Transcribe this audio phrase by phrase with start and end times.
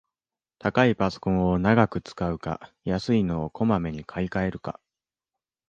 [0.57, 4.79] 高いパソコンを長く使うか、安いのをこまめに買いかえるか